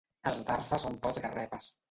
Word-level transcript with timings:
Els 0.31 0.39
d'Arfa 0.47 0.79
són 0.85 0.97
tots 1.05 1.23
garrepes. 1.27 1.71